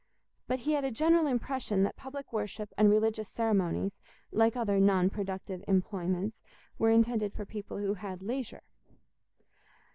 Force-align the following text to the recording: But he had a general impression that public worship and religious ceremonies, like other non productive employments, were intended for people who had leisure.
But 0.47 0.57
he 0.61 0.71
had 0.71 0.83
a 0.83 0.89
general 0.89 1.27
impression 1.27 1.83
that 1.83 1.95
public 1.95 2.33
worship 2.33 2.73
and 2.75 2.89
religious 2.89 3.29
ceremonies, 3.29 3.99
like 4.31 4.55
other 4.55 4.79
non 4.79 5.11
productive 5.11 5.63
employments, 5.67 6.41
were 6.79 6.89
intended 6.89 7.33
for 7.33 7.45
people 7.45 7.77
who 7.77 7.93
had 7.93 8.23
leisure. 8.23 8.63